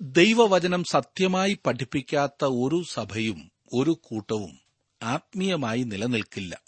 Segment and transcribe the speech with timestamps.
[0.00, 4.58] ദൈവവചനം സത്യമായി പഠിപ്പിക്കാത്ത ഒരു സഭയും ഒരു കൂട്ടവും
[5.02, 6.62] ആത്മീയമായി നിലനിൽക്കില്ല.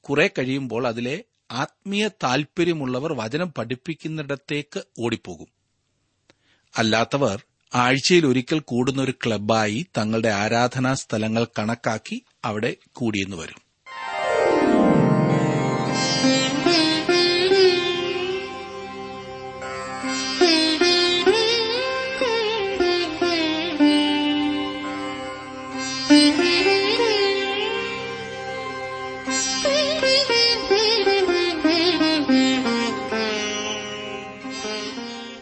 [0.00, 5.46] കുറെ കഴിയുമ്പോൾ അതിലെ ആത്മീയ താൽപര്യമുള്ളവർ വചനം പഠിപ്പിക്കുന്നിടത്തേക്ക് ഓടിപ്പോകും.
[6.76, 7.42] അല്ലാത്തവർ
[7.74, 13.67] ആഴ്ചയിൽ ഒരിക്കൽ കൂടുന്ന ഒരു ക്ലബ്ബായി തങ്ങളുടെ ആരാധനാ സ്ഥലങ്ങൾ കണക്കാക്കി അവിടെ കൂടിയെന്ന് വരും.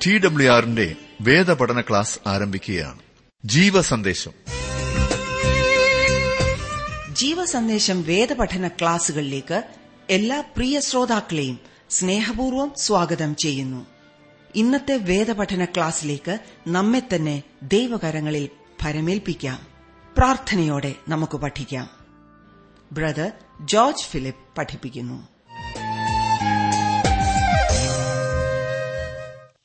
[0.06, 2.98] ടി ഡബ്ല്യു ആറിന്റെ വേദപഠന ക്ലാസ് ആരംഭിക്കുകയാണ്.
[3.44, 4.32] ജീവസന്ദേശം.
[7.12, 9.62] ജീവസന്ദേശം വേദപഠന ക്ലാസുകളിലേക്ക്
[10.10, 13.86] എല്ലാ പ്രിയ ശ്രോതാക്കളെയും സ്നേഹപൂർവം സ്വാഗതം ചെയ്യുന്നു.
[14.54, 18.48] ഇന്നത്തെ വേദപഠന ക്ലാസ്സിലേക്ക് നമ്മെ തന്നെ ദൈവകരങ്ങളിൽ
[18.82, 19.66] ഫരമേൽപ്പിക്കാം
[20.18, 21.90] പ്രാർത്ഥനയോടെ നമുക്ക് പഠിക്കാം.
[22.92, 25.28] ബ്രദർ ജോർജ് ഫിലിപ്പ് പഠിപ്പിക്കുന്നു.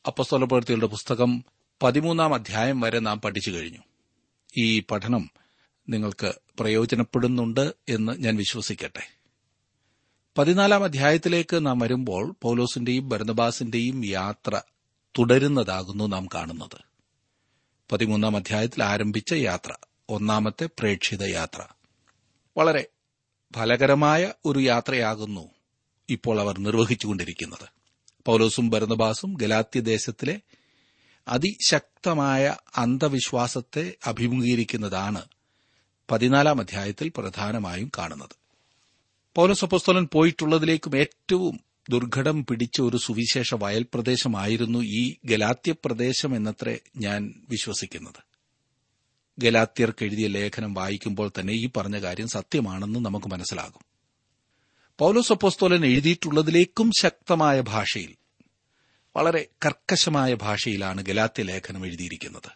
[0.07, 1.45] അപ്പസ്തോലപ്രവൃത്തികളുടെ പുസ്തകം
[1.83, 3.79] പതിമൂന്നാം അധ്യായം വരെ നാം പഠിച്ചു കഴിഞ്ഞു.
[4.57, 5.31] ഈ പഠനം
[5.89, 9.19] നിങ്ങൾക്ക് പ്രയോജനപ്പെടുന്നുണ്ട് എന്ന് ഞാൻ വിശ്വസിക്കട്ടെ.
[10.37, 14.61] പതിനാലാം അധ്യായത്തിലേക്ക് നാം വരുമ്പോൾ പൌലോസിന്റെയും ഭരണബാസിന്റെയും യാത്ര
[15.19, 16.81] തുടരുന്നതാകുന്നു നാം കാണുന്നത്.
[17.91, 19.73] പതിമൂന്നാം അധ്യായത്തിൽ ആരംഭിച്ച യാത്ര
[20.09, 21.63] ഒന്നാമത്തെ പ്രേക്ഷിത യാത്ര.
[22.57, 22.87] വളരെ
[23.55, 25.49] ഫലകരമായ ഒരു യാത്രയാകുന്നു
[26.09, 27.80] ഇപ്പോൾ അവർ നിർവഹിച്ചുകൊണ്ടിരിക്കുന്നത്.
[28.25, 30.39] പൌലോസും ഭരണബാസും ഗലാത്യദേശത്തിലെ
[31.27, 35.25] അതിശക്തമായ അന്ധവിശ്വാസത്തെ അഭിമുഖീകരിക്കുന്നതാണ്
[36.11, 38.29] പതിനാലാം അധ്യായത്തിൽ പ്രധാനമായും കാണുന്നത്.
[39.35, 47.33] പൌലോസ് അപ്പോസ്തലൻ പോയിട്ടുള്ളതിലേക്കും ഏറ്റവും ദുർഘടം പിടിച്ച ഒരു സുവിശേഷ വയൽ പ്രദേശമായിരുന്നു ഈ ഗലാത്യ പ്രദേശം എന്നത്രേ ഞാൻ
[47.49, 48.31] വിശ്വസിക്കുന്നത്.
[49.39, 53.90] ഗലാത്യർക്ക് എഴുതിയ ലേഖനം വായിക്കുമ്പോൾ തന്നെ ഈ പറഞ്ഞ കാര്യം സത്യമാണെന്ന് നമുക്ക് മനസ്സിലാകും.
[55.01, 58.15] പൌലോസ് അപ്പോസ്തോലൻ എഴുതിയിട്ടുള്ളതിലേക്കും ശക്തമായ ഭാഷയിൽ
[59.15, 62.51] വളരെ കർക്കശമായ ഭാഷയിലാണ് ഗലാത്യ ലേഖനം എഴുതിയിരിക്കുന്നത്.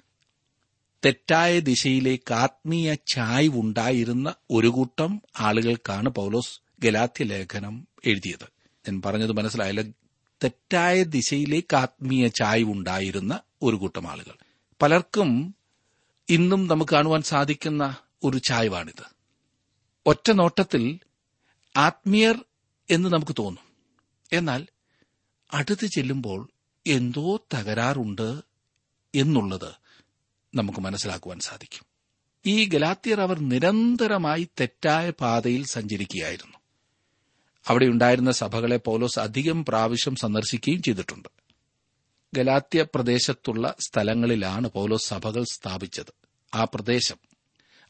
[1.05, 8.43] തെറ്റായ ദിശയിലേക്ക് ആത്മീയ ചായ്വുണ്ടായിരുന്ന ഒരു കൂട്ടം ആളുകൾക്കാണ് പൌലോസ് ഗലാത്യ ലേഖനം എഴുതിയത്.
[8.87, 9.81] ഞാൻ പറഞ്ഞത് മനസ്സിലായില്ല.
[10.43, 14.33] തെറ്റായ ദിശയിലേക്ക് ആത്മീയ ചായ്വുണ്ടായിരുന്ന ഒരു കൂട്ടം ആളുകൾ.
[14.81, 15.55] പലർക്കും
[16.29, 19.03] ഇന്നും നമുക്ക് കാണുവാൻ സാധിക്കുന്ന ഒരു ചായ്വാണിത്.
[20.05, 20.99] ഒറ്റ നോട്ടത്തിൽ
[21.77, 22.45] ആത്മീയർ
[22.89, 23.63] എന്ന് നമുക്ക് തോന്നും.
[24.33, 24.67] എന്നാൽ
[25.53, 26.49] അടുത്ത് ചെല്ലുമ്പോൾ
[26.87, 28.41] എന്തോ തകരാറുണ്ട്
[29.15, 29.73] എന്നുള്ളത്
[30.55, 31.85] നമുക്ക് മനസ്സിലാക്കുവാൻ സാധിക്കും.
[32.45, 36.57] ഈ ഗലാത്തിയർ അവർ നിരന്തരമായി തെറ്റായ പാതയിൽ സഞ്ചരിക്കുകയായിരുന്നു.
[37.67, 41.29] അവിടെ ഉണ്ടായിരുന്ന സഭകളെ പൗലോസ് അധികം പ്രാവശ്യം സന്ദർശിക്കുകയും ചെയ്തിട്ടുണ്ട്.
[42.33, 46.13] ഗലാത്യ പ്രദേശത്തുള്ള സ്ഥലങ്ങളിലാണ് പൗലോസ് സഭകൾ സ്ഥാപിച്ചത്.
[46.53, 47.17] ആ പ്രദേശം.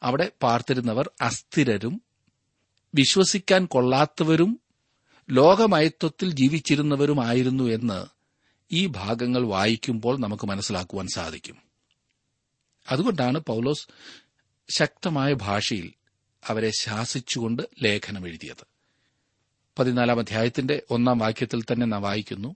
[0.04, 2.02] അവിടെ പാർത്തിരുന്നവർ അസ്ഥിരരും
[2.96, 4.60] വിശ്വസിക്കാൻ കൊള്ളാത്തവരും
[5.32, 8.06] ലോകമയത്വത്തിൽ ജീവിച്ചിരുന്നവരുമായിരുന്നു എന്ന്
[8.72, 11.58] ഈ ഭാഗങ്ങൾ വായിക്കുമ്പോൾ നമുക്ക് മനസ്സിലാക്കുവാൻ സാധിക്കും.
[12.92, 13.88] അതുകൊണ്ടാണ് പൗലോസ്
[14.70, 15.94] ശക്തമായ ഭാഷയിൽ
[16.48, 18.66] അവരെ ശാസിച്ചുകൊണ്ട് ലേഖനം എഴുതിയത്.
[19.80, 22.56] പതിനാലാം അധ്യായത്തിന്റെ ഒന്നാം വാക്യത്തിൽ തന്നെ നാം വായിക്കുന്നു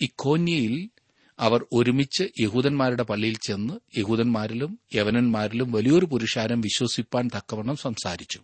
[0.00, 0.90] ഇക്കോന്യയിൽ
[1.38, 8.42] അവർ ഒരുമിച്ച് യഹൂദന്മാരുടെ പള്ളിയിൽ ചെന്ന് യഹൂദന്മാരിലും യവനന്മാരിലും വലിയൊരു പുരുഷാരം വിശ്വസിപ്പാൻ തക്കവണ്ണം സംസാരിച്ചു.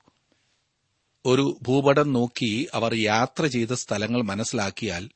[1.27, 5.11] ഒരു ഭൂപടം നോക്കി അവർ യാത്ര ചെയ്ത സ്ഥലങ്ങൾ മനസ്സിലാക്കിയാൽ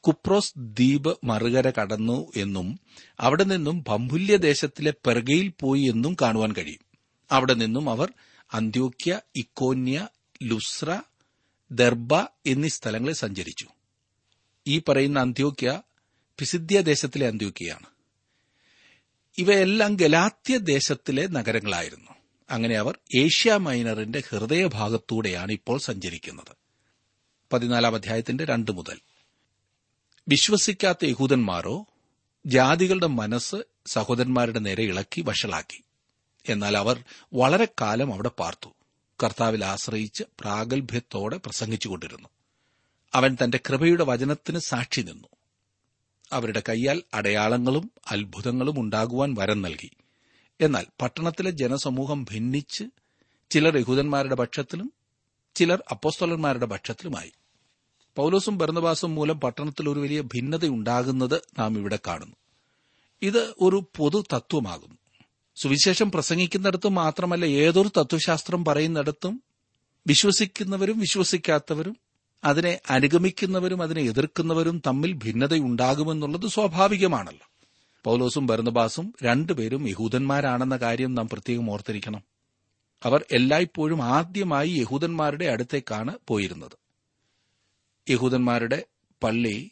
[0.00, 2.80] കുപ്രോസ് ദ്വീപ് മറുകര കടന്നു എന്നും
[3.20, 6.98] അവിടെ നിന്നും ബംബുല്യദേശത്തിലെ പെർഗയിൽ പോയി എന്നും കാണുവാൻ കഴിയും.
[7.30, 8.12] അവിടെ നിന്നും അവർ
[8.54, 10.08] അന്ത്യോക്യ ഇക്കോന്യ
[10.42, 11.00] ലുസ്ര
[11.70, 12.14] ദർബ
[12.46, 13.66] എന്നീ സ്ഥലങ്ങളിൽ സഞ്ചരിച്ചു.
[14.66, 15.82] ഈ പറയുന്ന അന്ത്യോക്യ
[16.38, 17.86] പിസിദ്ധ്യദേശത്തിലെ അന്ത്യോക്യയാണ്.
[19.38, 22.15] ഇവയെല്ലാം ഗലാത്യ ദേശത്തിലെ നഗരങ്ങളായിരുന്നു.
[22.50, 26.56] അങ്ങനെ അവർ ഏഷ്യ മൈനറിന്റെ ഹൃദയഭാഗത്തൂടെയാണ് ഇപ്പോൾ സഞ്ചരിക്കുന്നത്.
[27.52, 29.00] പതിനാലാം അധ്യായത്തിന്റെ രണ്ട് മുതൽ.
[30.28, 31.86] വിശ്വസിക്കാത്ത യഹൂദന്മാരോ
[32.46, 35.82] ജാതികളുടെ മനസ്സ് സഹോദരന്മാരുടെ നേരെ ഇളക്കി വഷളാക്കി.
[36.48, 37.04] എന്നാൽ അവർ
[37.34, 38.68] വളരെ കാലം അവിടെ പാർത്തു.
[39.24, 42.28] കർത്താവിൽ ആശ്രയിച്ച് പ്രാഗൽഭ്യത്തോടെ പ്രസംഗിച്ചുകൊണ്ടിരുന്നു.
[43.14, 45.28] അവൻ തന്റെ കൃപയുടെ വചനത്തിന് സാക്ഷി നിന്നു.
[46.32, 49.90] അവരുടെ കൈയാൽ അടയാളങ്ങളും അത്ഭുതങ്ങളും ഉണ്ടാകുവാൻ വരം നൽകി.
[50.60, 52.84] എന്നാൽ പട്ടണത്തിലെ ജനസമൂഹം ഭിന്നിച്ച്
[53.50, 54.92] ചിലർ യഹൂദന്മാരുടെ പക്ഷത്തിലും
[55.54, 57.32] ചിലർ അപ്പോസ്തോലന്മാരുടെ പക്ഷത്തിലുമായി.
[58.16, 62.36] പൌലോസും ഭരണവാസും മൂലം പട്ടണത്തിൽ ഒരു വലിയ ഭിന്നതയുണ്ടാകുന്നത് നാം ഇവിടെ കാണുന്നു.
[63.22, 64.96] ഇത് ഒരു പൊതു തത്വമാകുന്നു.
[65.56, 69.42] സുവിശേഷം പ്രസംഗിക്കുന്നിടത്തും മാത്രമല്ല ഏതൊരു തത്വശാസ്ത്രം പറയുന്നിടത്തും
[70.06, 71.96] വിശ്വസിക്കുന്നവരും വിശ്വസിക്കാത്തവരും
[72.44, 77.55] അതിനെ അനുഗമിക്കുന്നവരും അതിനെ എതിർക്കുന്നവരും തമ്മിൽ ഭിന്നതയുണ്ടാകുമെന്നുള്ളത് സ്വാഭാവികമാണല്ലോ.
[78.06, 82.22] പൌലോസും ബർന്നബാസും രണ്ടുപേരും യഹൂദന്മാരാണെന്ന കാര്യം നാം പ്രത്യേകം ഓർത്തിരിക്കണം.
[83.02, 86.70] അവർ എല്ലായ്പ്പോഴും ആദ്യമായി യഹൂദന്മാരുടെ അടുത്തേക്കാണ് പോയിരുന്നത്.
[88.10, 88.84] യഹൂദന്മാരുടെ
[89.22, 89.70] പള്ളി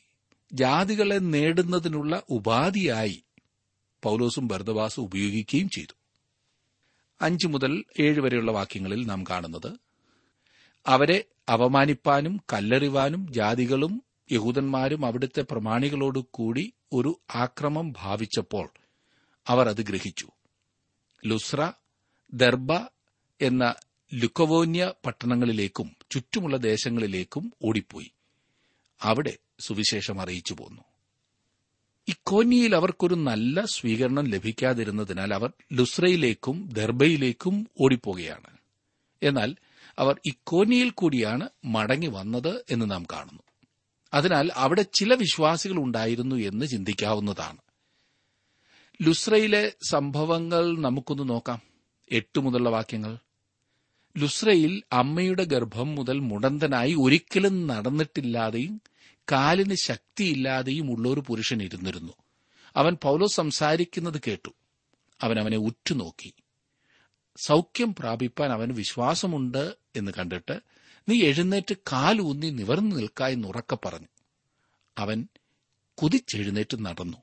[0.52, 3.25] ജാതികളെ നേടുന്നതിനുള്ള ഉപാധിയായി
[4.02, 5.94] പൌലോസും ബർദബാസും ഉപയോഗിക്കുകയും ചെയ്തു.
[7.20, 9.72] അഞ്ചു മുതൽ ഏഴ് വരെയുള്ള വാക്യങ്ങളിൽ നാം കാണുന്നത്
[10.86, 14.02] അവരെ അപമാനിപ്പാനും കല്ലെറിവാനും ജാതികളും
[14.32, 18.69] യഹൂദന്മാരും അവിടുത്തെ പ്രമാണികളോട് കൂടി ഒരു ആക്രമം ഭാവിച്ചപ്പോൾ
[19.46, 20.29] അവർ അത് ഗ്രഹിച്ചു.
[21.26, 21.73] ലുസ്ര
[22.35, 22.73] ദർബ
[23.41, 23.75] എന്ന
[24.14, 28.11] ലുക്കവോന്യ പട്ടണങ്ങളിലേക്കും ചുറ്റുമുള്ള ദേശങ്ങളിലേക്കും ഓടിപ്പോയി.
[29.02, 30.82] അവിടെ സുവിശേഷം അറിയിച്ചു പോന്നു.
[32.08, 38.56] ഇക്കോന്യയിൽ അവർക്കൊരു നല്ല സ്വീകരണം ലഭിക്കാതിരുന്നതിനാൽ അവർ ലുസ്രയിലേക്കും ദർബയിലേക്കും ഓടിപ്പോകുകയാണ്
[39.23, 39.56] എന്നാൽ
[39.99, 43.43] അവർ ഇക്കോന്യയിൽ കൂടിയാണ് മടങ്ങി വന്നത് എന്ന് നാം കാണുന്നു.
[44.14, 47.58] അതിനാൽ അവിടെ ചില വിശ്വാസികൾ ഉണ്ടായിരുന്നു എന്ന് ചിന്തിക്കാവുന്നതാണ്.
[49.02, 51.62] ലുസ്രയിലെ സംഭവങ്ങൾ നമുക്കൊന്ന് നോക്കാം.
[52.11, 53.19] എട്ട് മുതലുള്ള വാക്യങ്ങൾ.
[54.19, 58.81] ലുസ്രയിൽ അമ്മയുടെ ഗർഭം മുതൽ മുടന്തനായി ഒരിക്കലും നടന്നിട്ടില്ലാതെയും
[59.32, 62.12] കാലിന് ശക്തിയില്ലാതെയും ഉള്ള ഒരു പുരുഷൻ ഇരുന്നിരുന്നു.
[62.76, 64.50] അവൻ പൗലോ സംസാരിക്കുന്നത് കേട്ടു.
[65.20, 66.34] അവൻ അവനെ ഉറ്റുനോക്കി.
[67.37, 70.74] സൗഖ്യം പ്രാപിപ്പാൻ അവന് വിശ്വാസമുണ്ട് എന്ന് കണ്ടിട്ട്
[71.09, 74.06] നീ എഴുന്നേറ്റ് കാലൂന്നി നിവർന്നു നിൽക്കായി ഉറക്കെ പറഞ്ഞു.
[74.99, 75.29] അവൻ
[76.03, 77.19] കുതിച്ചെഴുന്നേറ്റ് നടന്നു.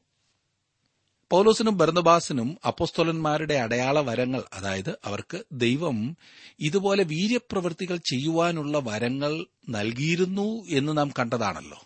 [1.29, 6.17] പൗലോസിനും ബർന്നബാസിനും അപ്പോസ്തോലന്മാരുടെ അടയാള വരങ്ങൾ അതായത് അവർക്ക് ദൈവം
[6.59, 11.81] ഇതുപോലെ വീര്യപ്രവൃത്തികൾ ചെയ്യുവാനുള്ള വരങ്ങൾ നൽകിയിരുന്നു എന്ന് നാം കണ്ടതാണല്ലോ.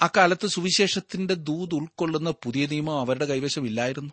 [0.00, 4.12] അക്കാലത്ത് സുവിശേഷത്തിന്റെ ദൂത് ഉൾക്കൊള്ളുന്ന പുതിയ നിയമം അവരുടെ കൈവശം ഇല്ലായിരുന്നു.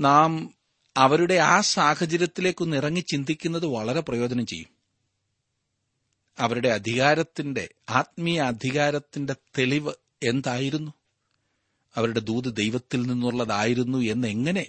[0.00, 0.54] നാം
[0.96, 4.79] അവരുടെ ആ സാഹചര്യത്തിലേക്കൊന്ന് ഇറങ്ങി ചിന്തിക്കുന്നത് വളരെ പ്രയോജനം ചെയ്യും.
[6.38, 9.92] അവരുടെ അധികാരത്തിന്റെ ആത്മീയ അധികാരത്തിന്റെ തെളിവ്
[10.22, 10.92] എന്തായിരുന്നു?
[11.96, 14.66] അവരുടെ ദൂത് ദൈവത്തിൽ നിന്നുള്ളതായിരുന്നു എന്ന് എങ്ങനെ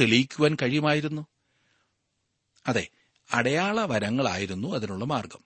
[0.00, 1.26] തെളിയിക്കുവാൻ കഴിയുമായിരുന്നു?
[2.66, 2.88] അതെ
[3.32, 5.40] അടയാള വരങ്ങളായിരുന്നു അതിനുള്ള മാർഗം.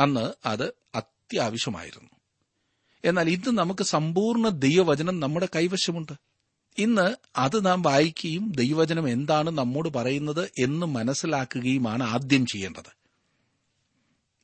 [0.00, 2.10] അന്ന് അത് അത്യാവശ്യമായിരുന്നു.
[3.04, 6.12] എന്നാൽ ഇന്ന് നമുക്ക് സമ്പൂർണ ദൈവവചനം നമ്മുടെ കൈവശമുണ്ട്.
[6.78, 13.05] ഇന്ന് അത് നാം വായിക്കുകയും ദൈവവചനം എന്താണ് നമ്മോട് പറയുന്നത് എന്ന് മനസ്സിലാക്കുകയുമാണ് ആദ്യം ചെയ്യേണ്ടത്.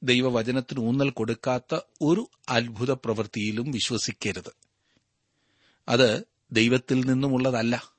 [0.03, 4.53] ദൈവവചനത്തിന് ഊന്നൽ കൊടുക്കാത്ത ഒരു അത്ഭുത പ്രവൃത്തിയിലും വിശ്വസിക്കരുത്.
[5.89, 7.93] അത് ദൈവത്തിൽ നിന്നുമുള്ളതല്ല.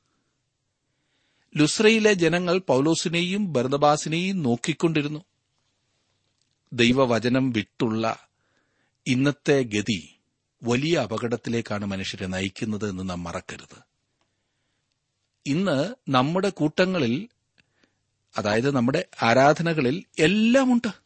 [1.57, 5.23] ലുസ്രയിലെ ജനങ്ങൾ പൌലോസിനെയും ബർദബാസിനെയും നോക്കിക്കൊണ്ടിരുന്നു.
[6.73, 8.27] ദൈവവചനം വിട്ടുള്ള
[9.07, 10.15] ഇന്നത്തെ ഗതി
[10.63, 13.83] വലിയ അപകടത്തിലേക്കാണ് മനുഷ്യരെ നയിക്കുന്നത് എന്ന് നാം മറക്കരുത്.
[15.45, 17.27] ഇന്ന് നമ്മുടെ കൂട്ടങ്ങളിൽ
[18.37, 21.02] അതായത് നമ്മുടെ ആരാധനകളിൽ എല്ലാമുണ്ട്.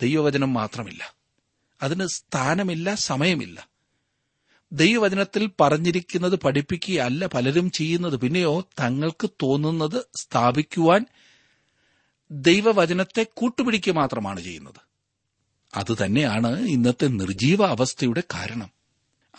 [0.00, 1.14] ദൈവവചനം മാത്രമില്ല.
[1.82, 3.68] അതിന് സ്ഥാനമില്ല സമയമില്ല.
[4.72, 8.16] ദൈവവചനത്തിൽ പറഞ്ഞിരിക്കുന്നത് പഠിപ്പിക്കുകയല്ല പലരും ചെയ്യുന്നത്.
[8.16, 11.06] പിന്നെയോ തങ്ങൾക്ക് തോന്നുന്നത് സ്ഥാപിക്കുവാൻ
[12.30, 14.88] ദൈവവചനത്തെ കൂട്ടുപിടിക്കുക മാത്രമാണ് ചെയ്യുന്നത്.
[15.74, 18.70] അതുതന്നെയാണ് ഇന്നത്തെ നിർജീവ അവസ്ഥയുടെ കാരണം.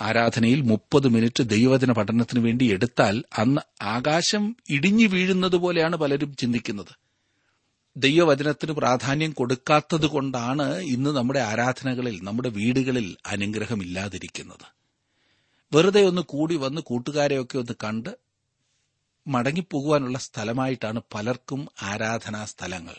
[0.02, 7.09] ആരാധനയിൽ മുപ്പത് മിനിറ്റ് ദൈവവചന പഠനത്തിന് വേണ്ടി എടുത്താൽ അന്ന് ആകാശം ഇടിഞ്ഞു വീഴുന്നത് പോലെയാണ് പലരും ചിന്തിക്കുന്നത്.
[8.00, 14.66] ദൈവവചനത്തിന് പ്രാധാന്യം കൊടുക്കാത്തത് കൊണ്ടാണ് ഇന്ന് നമ്മുടെ ആരാധനകളിൽ നമ്മുടെ വീടുകളിൽ അനുഗ്രഹമില്ലാതിരിക്കുന്നത്.
[15.74, 18.12] വെറുതെ ഒന്ന് കൂടി വന്ന് കൂട്ടുകാരെയൊക്കെ ഒന്ന് കണ്ട്
[19.28, 22.96] മടങ്ങിപ്പോകുവാനുള്ള സ്ഥലമായിട്ടാണ് പലർക്കും ആരാധനാ സ്ഥലങ്ങൾ.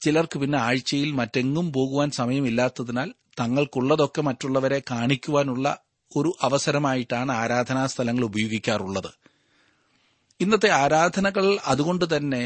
[0.00, 5.66] ചിലർക്ക് പിന്നെ ആഴ്ചയിൽ മറ്റെങ്ങും പോകുവാൻ സമയമില്ലാത്തതിനാൽ തങ്ങൾക്കുള്ളതൊക്കെ മറ്റുള്ളവരെ കാണിക്കുവാനുള്ള
[6.16, 9.12] ഒരു അവസരമായിട്ടാണ് ആരാധനാ സ്ഥലങ്ങൾ ഉപയോഗിക്കാറുള്ളത്.
[10.40, 12.44] ഇന്നത്തെ ആരാധനകൾ അതുകൊണ്ട് തന്നെ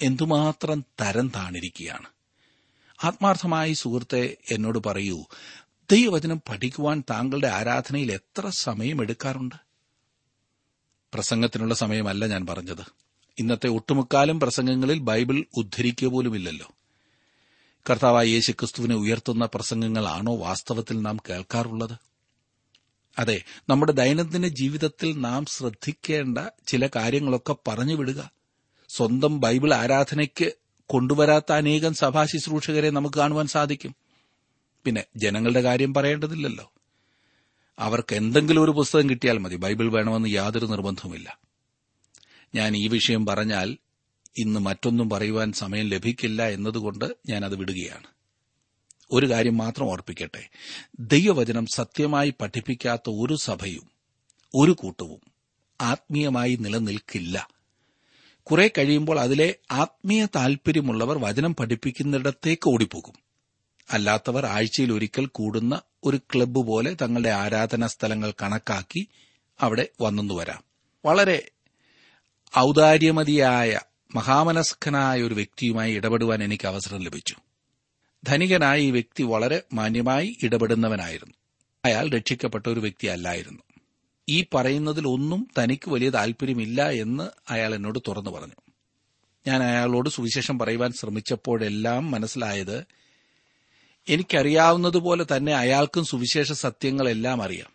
[0.00, 2.06] എന്തുമാത്രം തരം താണിരിക്കുകയാണ്.
[3.04, 5.24] ആത്മാർത്ഥമായി സുഹൃത്തെ എന്നോട് പറയൂ
[5.90, 9.54] ദൈവവചനം പഠിക്കുവാൻ താങ്കളുടെ ആരാധനയിൽ എത്ര സമയം എടുക്കാറുണ്ട്?
[11.14, 12.84] പ്രസംഗത്തിനുള്ള സമയമല്ല ഞാൻ പറഞ്ഞത്.
[13.38, 16.74] ഇന്നത്തെ ഒട്ടുമുക്കാലും പ്രസംഗങ്ങളിൽ ബൈബിൾ ഉദ്ധരിക്കുക പോലുമില്ലല്ലോ.
[17.90, 21.96] കർത്താവായ യേശു ക്രിസ്തുവിനെ ഉയർത്തുന്ന പ്രസംഗങ്ങളാണോ വാസ്തവത്തിൽ നാം കേൾക്കാറുള്ളത്?
[23.18, 28.41] അതെ നമ്മുടെ ദൈനംദിന ജീവിതത്തിൽ നാം ശ്രദ്ധിക്കേണ്ട ചില കാര്യങ്ങളൊക്കെ പറഞ്ഞു വിടുക.
[28.96, 30.52] സ്വന്തം ബൈബിൾ ആരാധനയ്ക്ക്
[30.86, 33.94] കൊണ്ടുവരാത്ത അനേകം സഭാ ശുശ്രൂഷകരെ നമുക്ക് കാണുവാൻ സാധിക്കും.
[34.84, 36.72] പിന്നെ ജനങ്ങളുടെ കാര്യം പറയേണ്ടതില്ലല്ലോ.
[37.78, 39.56] അവർക്ക് എന്തെങ്കിലും ഒരു പുസ്തകം കിട്ടിയാൽ മതി.
[39.56, 41.38] ബൈബിൾ വേണമെന്ന് യാതൊരു നിർബന്ധവുമില്ല.
[42.54, 43.76] ഞാൻ ഈ വിഷയം പറഞ്ഞാൽ
[44.38, 48.06] ഇന്ന് മറ്റൊന്നും പറയുവാൻ സമയം ലഭിക്കില്ല എന്നതുകൊണ്ട് ഞാനത് വിടുകയാണ്.
[49.10, 50.50] ഒരു കാര്യം മാത്രം ഓർപ്പിക്കട്ടെ.
[51.00, 53.90] ദൈവവചനം സത്യമായി പഠിപ്പിക്കാത്ത ഒരു സഭയും
[54.54, 55.20] ഒരു കൂട്ടവും
[55.80, 57.48] ആത്മീയമായി നിലനിൽക്കില്ല.
[58.42, 63.14] കുറെ കഴിയുമ്പോൾ അതിലെ ആത്മീയ താൽപര്യമുള്ളവർ വചനം പഠിപ്പിക്കുന്നിടത്തേക്ക് ഓടിപ്പോകും.
[63.90, 69.08] അല്ലാത്തവർ ആഴ്ചയിൽ ഒരിക്കൽ കൂടുന്ന ഒരു ക്ലബ്ബ് പോലെ തങ്ങളുടെ ആരാധനാ സ്ഥലങ്ങൾ കണക്കാക്കി
[69.60, 70.64] അവിടെ വന്നു വരാം.
[71.04, 71.50] വളരെ
[72.58, 73.80] ഔദാര്യമതിയായ
[74.14, 77.34] മഹാമനസ്കനായ ഒരു വ്യക്തിയുമായി ഇടപെടുവാൻ എനിക്ക് അവസരം ലഭിച്ചു.
[78.24, 81.34] ധനികനായ ഈ വ്യക്തി വളരെ മാന്യമായി ഇടപെടുന്നവനായിരുന്നു.
[81.84, 83.62] അയാൾ രക്ഷിക്കപ്പെട്ട ഒരു വ്യക്തി അല്ലായിരുന്നു
[84.28, 88.54] ഈ പറയുന്നതിൽ ഒന്നും തനിക്ക് വലിയ താല്പര്യമില്ല എന്ന് അയാൾ എന്നോട് തുറന്നു പറഞ്ഞു.
[89.46, 92.84] ഞാൻ അയാളോട് സുവിശേഷം പറയുവാൻ ശ്രമിച്ചപ്പോഴെല്ലാം മനസ്സിലായത്
[94.08, 97.72] എനിക്കറിയാവുന്നതുപോലെ തന്നെ അയാൾക്കും സുവിശേഷ സത്യങ്ങളെല്ലാം അറിയാം.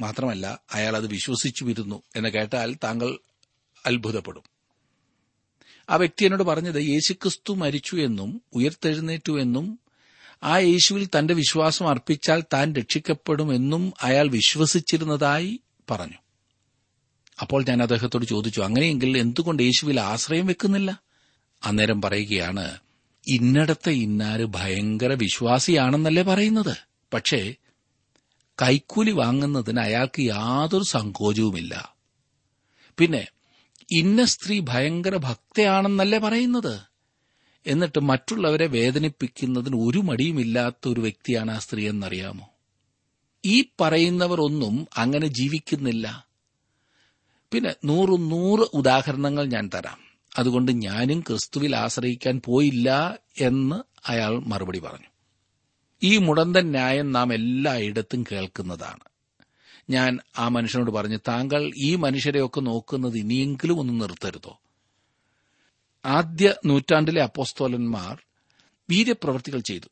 [0.00, 3.18] മാത്രമല്ല അയാൾ അത് വിശ്വസിച്ചു വരുന്നു എന്ന് കേട്ടാൽ താങ്കൾ
[3.86, 4.42] അത്ഭുതപ്പെടും.
[5.90, 9.78] ആ വ്യക്തി എന്നോട് പറഞ്ഞത് യേശുക്രിസ്തു മരിച്ചു എന്നും ഉയർത്തെഴുന്നേറ്റു എന്നും
[10.44, 16.16] ആ യേശുവിൽ തന്റെ വിശ്വാസം അർപ്പിച്ചാൽ താൻ രക്ഷിക്കപ്പെടുമെന്നും അയാൾ വിശ്വസിച്ചിരുന്നതായി പറഞ്ഞു.
[17.40, 21.02] അപ്പോൾ ഞാൻ അദ്ദേഹത്തോട് ചോദിച്ചു അങ്ങനെയെങ്കിൽ എന്തുകൊണ്ട് യേശുവിൽ ആശ്രയം വെക്കുന്നില്ല?
[21.64, 22.78] അന്നേരം പറയുകയാണ്
[23.28, 26.76] ഇന്നടത്തെ ഇന്നാര് ഭയങ്കര വിശ്വാസിയാണെന്നല്ലേ പറയുന്നത്?
[27.12, 27.54] പക്ഷേ
[28.62, 31.96] കൈക്കൂലി വാങ്ങുന്നതിന് അയാൾക്ക് യാതൊരു സങ്കോചവുമില്ല.
[32.98, 33.26] പിന്നെ
[33.92, 36.91] ഇന്ന സ്ത്രീ ഭയങ്കര ഭക്തയാണെന്നല്ലേ പറയുന്നത്?
[37.66, 42.48] എന്നിട്ട് മറ്റുള്ളവരെ വേദനിപ്പിക്കുന്നതിന് ഒരു മടിയുമില്ലാത്ത ഒരു വ്യക്തിയാണ് ആ സ്ത്രീ എന്നറിയാമോ?
[43.44, 46.26] ഈ പറയുന്നവർ ഒന്നും അങ്ങനെ ജീവിക്കുന്നില്ല.
[47.52, 49.98] പിന്നെ നൂറ് നൂറ് ഉദാഹരണങ്ങൾ ഞാൻ തരാം.
[50.38, 55.06] അതുകൊണ്ട് ഞാനും ക്രിസ്തുവിൽ ആശ്രയിക്കാൻ പോയില്ല എന്ന് അയാൾ മറുപടി പറഞ്ഞു.
[56.02, 59.12] ഈ മുടന്തൻ ന്യായം നാം എല്ലായിടത്തും കേൾക്കുന്നതാണ്.
[59.90, 64.61] ഞാൻ ആ മനുഷ്യനോട് പറഞ്ഞു താങ്കൾ ഈ മനുഷ്യരെയൊക്കെ നോക്കുന്നത് ഇനിയെങ്കിലും ഒന്ന് നിർത്തരുതോ?
[66.04, 68.22] ആദ്യ നൂറ്റാണ്ടിലെ അപ്പോസ്തോലന്മാർ
[68.90, 69.86] വീര്യപ്രവൃത്തികൾ ചെയ്തു.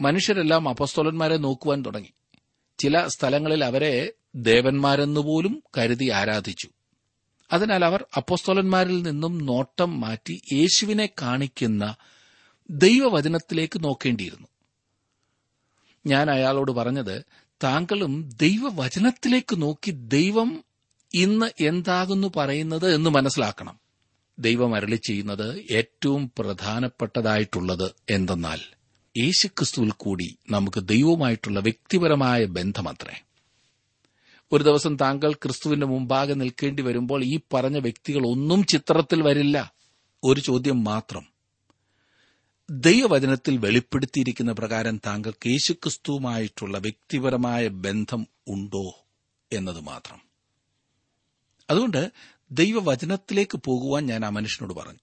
[0.00, 2.12] മനുഷ്യരെല്ലാം അപ്പോസ്തോലന്മാരെ നോക്കുവാൻ തുടങ്ങി.
[2.78, 6.68] ചില സ്ഥലങ്ങളിൽ അവരെ ദേവന്മാരെന്നുപോലും കരുതി ആരാധിച്ചു.
[7.52, 11.96] അതിനാൽ അവർ അപ്പോസ്തോലന്മാരിൽ നിന്നും നോട്ടം മാറ്റി യേശുവിനെ കാണിക്കുന്ന
[12.70, 14.48] ദൈവവചനത്തിലേക്ക് നോക്കേണ്ടിയിരുന്നു.
[16.06, 17.24] ഞാൻ അയാളോട് പറഞ്ഞത്
[17.62, 20.64] താങ്കളും ദൈവവചനത്തിലേക്ക് നോക്കി ദൈവം
[21.14, 23.81] ഇന്ന് എന്താകുന്നു പറയുന്നത് എന്ന് മനസ്സിലാക്കണം.
[24.38, 28.60] ദൈവം അരളി ചെയ്യുന്നത് ഏറ്റവും പ്രധാനപ്പെട്ടതായിട്ടുള്ളത് എന്തെന്നാൽ
[29.18, 33.22] യേശുക്രിസ്തുവിൽ കൂടി നമുക്ക് ദൈവവുമായിട്ടുള്ള വ്യക്തിപരമായ ബന്ധമത്രേ.
[34.52, 39.74] ഒരു ദിവസം താങ്കൾ ക്രിസ്തുവിന്റെ മുമ്പാകെ നിൽക്കേണ്ടി വരുമ്പോൾ ഈ പറഞ്ഞ വ്യക്തികൾ ഒന്നും ചിത്രത്തിൽ വരില്ല.
[40.24, 41.26] ഒരു ചോദ്യം മാത്രം.
[42.70, 49.04] ദൈവവചനത്തിൽ വെളിപ്പെടുത്തിയിരിക്കുന്ന പ്രകാരം താങ്കൾക്ക് യേശുക്രിസ്തുവുമായിട്ടുള്ള വ്യക്തിപരമായ ബന്ധം ഉണ്ടോ
[49.52, 50.20] എന്നത് മാത്രം.
[51.70, 52.12] അതുകൊണ്ട്
[52.52, 54.98] ദൈവവചനത്തിലേക്ക് പോകുവാൻ ഞാൻ ആ മനുഷ്യനോട് പറഞ്ഞു.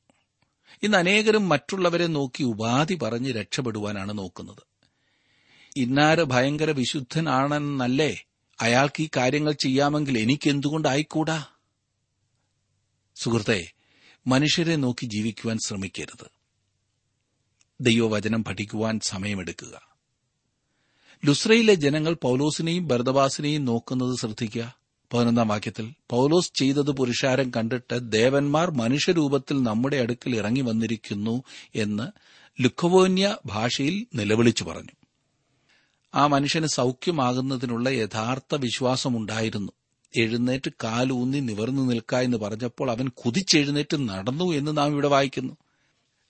[0.83, 4.63] ഇന്ന് അനേകരും മറ്റുള്ളവരെ നോക്കി ഉപാധി പറഞ്ഞ് രക്ഷപ്പെടുവാനാണ് നോക്കുന്നത്.
[5.77, 8.25] ഇന്നാര് ഭയങ്കര വിശുദ്ധനാണെന്നല്ലേ
[8.61, 11.45] അയാൾക്ക് ഈ കാര്യങ്ങൾ ചെയ്യാമെങ്കിൽ എനിക്കെന്തുകൊണ്ടായിക്കൂടാ
[13.15, 13.71] സുഹൃത്തെ
[14.27, 16.25] മനുഷ്യരെ നോക്കി ജീവിക്കുവാൻ ശ്രമിക്കരുത്.
[17.81, 19.81] ദൈവവചനം പഠിക്കുവാൻ സമയമെടുക്കുക.
[21.25, 24.78] ലുസ്രയിലെ ജനങ്ങൾ പൌലോസിനെയും ബർദബാസിനെയും നോക്കുന്നത് ശ്രദ്ധിക്കുക.
[25.13, 31.43] പതിനൊന്നാം വാക്യത്തിൽ പൌലോസ് ചെയ്തത് പുരുഷാരം കണ്ടിട്ട് ദേവന്മാർ മനുഷ്യരൂപത്തിൽ നമ്മുടെ അടുക്കൽ ഇറങ്ങി വന്നിരിക്കുന്നു
[31.75, 32.07] എന്ന്
[32.61, 34.89] ലുക്കവോന്യ ഭാഷയിൽ നിലവിളിച്ചു പറഞ്ഞു.
[36.15, 39.71] ആ മനുഷ്യന് സൌഖ്യമാകുന്നതിനുള്ള യഥാർത്ഥ വിശ്വാസമുണ്ടായിരുന്നു.
[40.17, 45.57] എഴുന്നേറ്റ് കാലൂന്നി നിവർന്നു നിൽക്ക എന്ന് പറഞ്ഞപ്പോൾ അവൻ കുതിച്ചെഴുന്നേറ്റ് നടന്നു എന്ന് നാം ഇവിടെ വായിക്കുന്നു.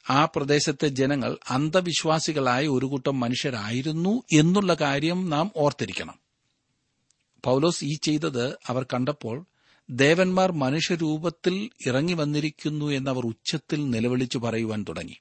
[0.09, 6.28] ആ പ്രദേശത്തെ ജനങ്ങൾ അന്ധവിശ്വാസികളായ ഒരു കൂട്ടം മനുഷ്യരായിരുന്നു എന്നുള്ള കാര്യം നാം ഓർത്തിരിക്കണം.
[7.43, 9.45] പൌലോസ് ഈ ചെയ്തത് അവർ കണ്ടപ്പോൾ
[9.89, 15.19] ദേവന്മാർ മനുഷ്യരൂപത്തിൽ ഇറങ്ങി വന്നിരിക്കുന്നു എന്നവർ ഉച്ചത്തിൽ നിലവിളിച്ചു പറയുവാൻ തുടങ്ങി.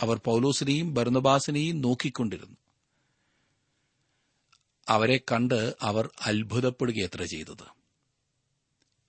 [0.00, 2.56] അവർ പൌലോസിനെയും ബർണബാസിനെയും നോക്കിക്കൊണ്ടിരുന്നു.
[4.88, 7.64] അവരെ കണ്ട് അവർ അത്ഭുതപ്പെടുകയത്ര ചെയ്തത്.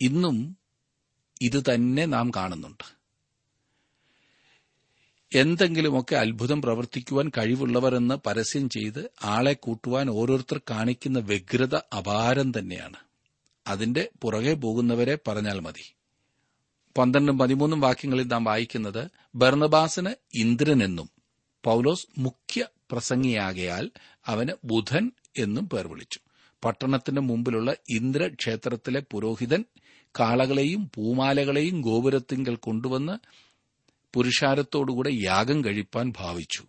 [0.01, 0.57] ഇന്നും
[1.41, 3.02] ഇതുതന്നെ നാം കാണുന്നുണ്ട്.
[5.33, 12.97] എന്തെങ്കിലുമൊക്കെ അത്ഭുതം പ്രവർത്തിക്കുവാൻ കഴിവുള്ളവരെന്ന് പരസ്യം ചെയ്ത് ആളെ കൂട്ടുവാൻ ഓരോരുത്തർ കാണിക്കുന്ന വ്യഗ്രത അപാരം തന്നെയാണ്.
[13.67, 15.95] അതിന്റെ പുറകെ പോകുന്നവരെ പറഞ്ഞാൽ മതി.
[16.97, 21.09] പന്ത്രണ്ടും പതിമൂന്നും വാക്യങ്ങളിൽ നാം വായിക്കുന്നത് ബർണബാസിന് ഇന്ദ്രനെന്നും
[21.63, 23.91] പൌലോസ് മുഖ്യ പ്രസംഗിയാകയാൽ
[24.25, 26.19] അവന് ബുധൻ എന്നും പേർ വിളിച്ചു.
[26.65, 29.65] പട്ടണത്തിന് മുമ്പിലുള്ള ഇന്ദ്രക്ഷേത്രത്തിലെ പുരോഹിതൻ
[30.19, 33.15] കാളകളെയും പൂമാലകളെയും ഗോപുരത്തിങ്കൽ കൊണ്ടുവന്ന്
[34.13, 36.63] പുരുഷാരത്തോടുകൂടെ യാഗം കഴിപ്പാൻ ഭാവിച്ചു.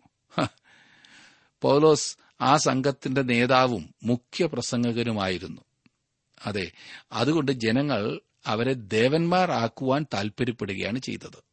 [1.63, 5.61] പൗലോസ് ആ സംഘത്തിന്റെ നേതാവും മുഖ്യ പ്രസംഗകനുമായിരുന്നു.
[6.47, 6.73] അതെ
[7.13, 11.45] അതുകൊണ്ട് ജനങ്ങൾ അവരെ ദേവന്മാർ ആക്കുവാൻ താൽപര്യപ്പെടുകയാണ് ചെയ്തത്.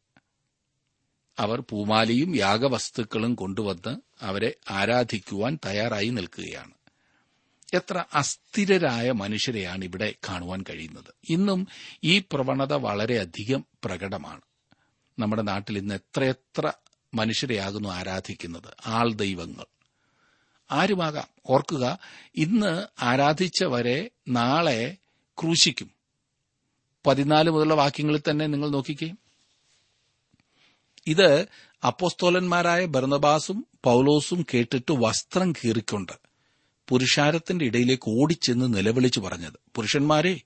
[1.38, 6.72] അവർ പൂമാലയും യാഗവസ്തുക്കളും കൊണ്ടുവന്ന് അവരെ ആരാധിക്കുവാൻ തയ്യാറായി നിൽക്കുകയാണ്.
[7.74, 11.14] എത്ര അസ്ഥിരരായ മനുഷ്യരെയാണ് ഇവിടെ കാണുവാൻ കഴിയുന്നത്.
[11.28, 11.68] ഇന്നും
[12.04, 14.40] ഈ പ്രവണത വളരെയധികം പ്രകടമാണ്.
[15.18, 16.72] നമ്മുടെ നാട്ടിൽ ഇന്ന് എത്രയെത്ര
[17.14, 18.76] മനുഷ്യരെയാകുന്നു ആരാധിക്കുന്നത്?
[18.86, 19.64] ആൾ ദൈവങ്ങൾ.
[20.70, 21.26] ആരുമാകാം?
[21.46, 21.98] ഓർക്കുക
[22.36, 24.96] ഇന്ന് ആരാധിച്ചവരെ നാളെ
[25.40, 25.90] ക്രൂശിക്കും.
[27.06, 29.12] പതിനാല് മുതലുള്ള വാക്യങ്ങളിൽ തന്നെ നിങ്ങൾ നോക്കിക്കേ.
[31.06, 31.46] ഇത്
[31.86, 36.12] അപ്പോസ്തോലന്മാരായ ബർണബാസും പൌലോസും കേട്ടിട്ട് വസ്ത്രം കീറിക്കൊണ്ട്
[36.88, 39.52] പുരുഷാരത്തിന്റെ ഇടയിലേക്ക് ഓടിച്ചെന്ന് നിലവിളിച്ചു പറഞ്ഞത്.
[39.74, 40.40] പുരുഷന്മാരെ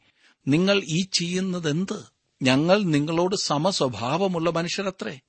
[0.49, 2.16] നിങ്ങൾ ഈ ചെയ്യുന്നതെന്ത്?
[2.43, 5.21] ഞങ്ങൾ നിങ്ങളോട് സമസ്വഭാവമുള്ള മനുഷ്യരത്രേ.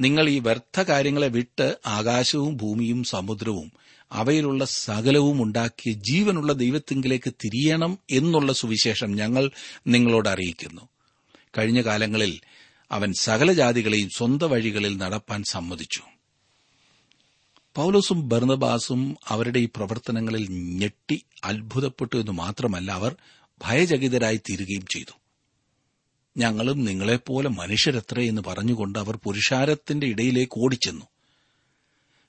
[0.00, 3.72] നിങ്ങൾ ഈ വ്യർത്ഥ കാര്യങ്ങളെ വിട്ട് ആകാശവും ഭൂമിയും സമുദ്രവും
[4.12, 9.50] അവയിലുള്ള സകലവും ഉണ്ടാക്കിയ ജീവനുള്ള ദൈവത്തിങ്കിലേക്ക് തിരിയണം എന്നുള്ള സുവിശേഷം ഞങ്ങൾ
[9.86, 10.88] നിങ്ങളോട് അറിയിക്കുന്നു.
[11.58, 12.40] കഴിഞ്ഞ കാലങ്ങളിൽ
[12.90, 16.02] അവൻ സകല ജാതികളെയും സ്വന്തം വഴികളിൽ നടപ്പാൻ സമ്മതിച്ചു.
[17.74, 23.16] പൌലോസും ബർണബാസും അവരുടെ ഈ പ്രവർത്തനങ്ങളിൽ ഞെട്ടി അത്ഭുതപ്പെട്ടു എന്ന് മാത്രമല്ല അവർ
[23.62, 25.27] ഭയചകിതരായി തീരുകയും ചെയ്തു.
[26.38, 31.06] ഞങ്ങളും നിങ്ങളെപ്പോലെ മനുഷ്യരത്രേ എന്ന് പറഞ്ഞുകൊണ്ട് അവർ പുരുഷാരത്തിന്റെ ഇടയിലേക്ക് ഓടിച്ചെന്നു.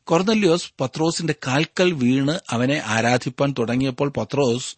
[0.03, 4.75] കൊർന്നല്യോസ് പത്രോസിന്റെ കാൽക്കൽ വീണ് അവനെ ആരാധിപ്പാൻ തുടങ്ങിയപ്പോൾ പത്രോസ്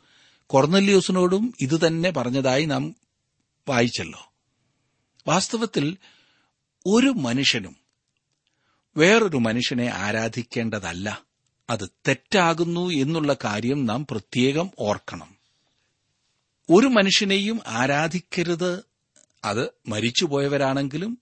[0.47, 2.95] കൊർന്നല്യോസിനോടും ഇതുതന്നെ പറഞ്ഞതായി നാം
[3.69, 4.31] വായിച്ചല്ലോ.
[5.27, 5.97] വാസ്തവത്തിൽ
[6.85, 7.75] ഒരു മനുഷ്യനും
[8.97, 11.23] വേറൊരു മനുഷ്യനെ ആരാധിക്കേണ്ടതല്ല.
[11.69, 15.35] അത് തെറ്റാകുന്നു എന്നുള്ള കാര്യം നാം പ്രത്യേകം ഓർക്കണം.
[16.69, 18.90] ഒരു മനുഷ്യനെയും ആരാധിക്കരുത്
[19.43, 21.17] അത് മരിച്ചുപോയവരാണെങ്കിലും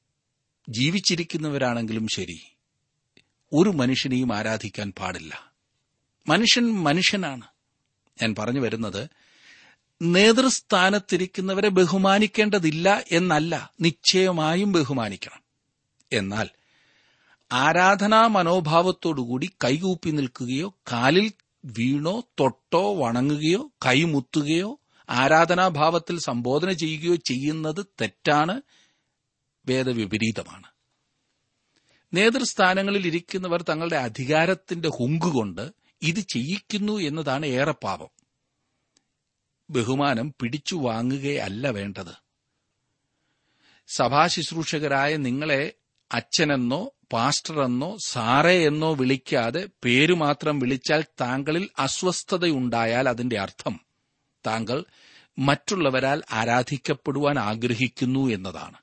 [0.69, 2.41] ജീവിച്ചിരിക്കുന്നവരാണെങ്കിലും ശരി.
[3.53, 5.51] ഒരു മനുഷ്യനെയും ആരാധിക്കാൻ പാടില്ല.
[6.27, 7.41] മനുഷ്യൻ മനുഷ്യനാണ്.
[8.21, 9.09] ഞാൻ പറഞ്ഞു വരുന്നത്
[10.01, 15.41] നേതൃസ്ഥാനത്തിരിക്കുന്നവരെ ബഹുമാനിക്കേണ്ടതില്ല എന്നല്ല നിശ്ചയമായും ബഹുമാനിക്കണം.
[16.13, 16.49] എന്നാൽ
[17.51, 21.31] ആരാധനാ മനോഭാവത്തോടുകൂടി കൈകൂപ്പി നിൽക്കുകയോ കാലിൽ
[21.65, 24.79] വീണോ തൊട്ടോ വണങ്ങുകയോ കൈമുത്തുകയോ
[25.09, 28.61] ആരാധനാഭാവത്തിൽ സംബോധന ചെയ്യുകയോ ചെയ്യുന്നത് തെറ്റാണ്
[29.65, 30.67] വേദവിപരീതമാണ്.
[32.13, 38.07] നേതൃസ്ഥാനങ്ങളിൽ ഇരിക്കുന്നവർ തങ്ങളുടെ അധികാരത്തിന്റെ ഹുങ്കുകൊണ്ട് ഇത് ചെയ്യിക്കുന്നു എന്നതാണ് ഏറെ പാപം.
[39.69, 42.29] ബഹുമാനം പിടിച്ചു വാങ്ങുകയല്ല വേണ്ടത്.
[43.87, 45.73] സഭാശുശ്രൂഷകരായ നിങ്ങളെ
[46.11, 53.88] അച്ഛനെന്നോ പാസ്റ്ററെന്നോ സാറേ എന്നോ വിളിക്കാതെ പേരു മാത്രം വിളിച്ചാൽ താങ്കളിൽ അസ്വസ്ഥതയുണ്ടായാൽ അതിന്റെ അർത്ഥം
[54.45, 54.83] താങ്കൾ
[55.39, 58.77] മറ്റുള്ളവരാൽ ആരാധിക്കപ്പെടുവാൻ ആഗ്രഹിക്കുന്നു എന്നതാണ്.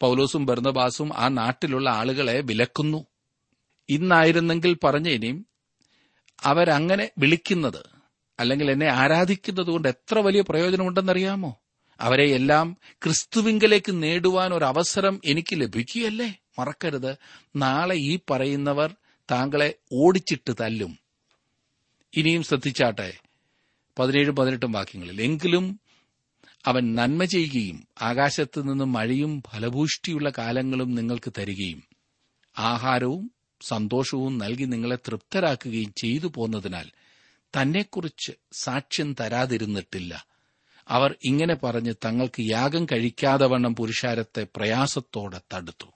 [0.00, 3.06] പൗലോസും ബർണബാസും ആ നാട്ടിലുള്ള ആളുകളെ വിലക്കുന്നു.
[3.88, 5.46] ഇന്നായിരുന്നെങ്കിൽ പറഞ്ഞേനേയും
[6.44, 7.84] അവരങ്ങനെ വിളിക്കുന്നത്
[8.40, 11.56] അല്ലെങ്കിൽ എന്നെ ആരാധിക്കുന്നത് കൊണ്ട് എത്ര വലിയ പ്രയോജനമുണ്ടെന്നറിയാമോ?
[12.00, 16.34] അവരെ എല്ലാം ക്രിസ്തുവിങ്കലേക്ക് നേടുവാൻ ഒരു അവസരം എനിക്ക് ലഭിക്കുകയല്ലേ?
[16.58, 17.16] മറക്കരുത്.
[17.56, 18.94] നാളെ ഈ പറയുന്നവർ
[19.30, 20.98] താങ്കളെ ഓടിച്ചിട്ട് തല്ലും.
[22.16, 23.20] ഇനിയും ശ്രദ്ധിച്ചാട്ടെ.
[23.98, 25.80] പതിനേഴും പതിനെട്ടും വാക്യങ്ങളിൽ എങ്കിലും
[26.66, 31.82] അവൻ നന്മ ചെയ്യുകയും ആകാശത്ത് നിന്നും മഴയും ഫലഭൂഷ്ടിയുള്ള കാലങ്ങളും നിങ്ങൾക്ക് തരികയും
[32.58, 33.30] ആഹാരവും
[33.66, 36.90] സന്തോഷവും നൽകി നിങ്ങളെ തൃപ്തരാക്കുകയും ചെയ്തു പോന്നതിനാൽ
[37.56, 40.26] തന്നെക്കുറിച്ച് സാക്ഷ്യം തരാതിരുന്നിട്ടില്ല.
[40.88, 45.86] അവർ ഇങ്ങനെ പറഞ്ഞ് തങ്ങൾക്ക് യാഗം കഴിക്കാതെ വണ്ണം പുരുഷാരത്തെ പ്രയാസത്തോടെ തടുത്തു.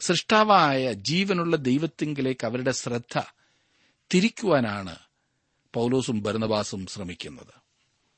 [0.00, 3.22] സൃഷ്ടാവായ ജീവനുള്ള ദൈവത്തിങ്കിലേക്ക് അവരുടെ ശ്രദ്ധ
[4.14, 4.96] തിരിക്കുവാനാണ്
[5.74, 7.64] പൌലോസും ഭരണവാസും ശ്രമിക്കുന്നത്.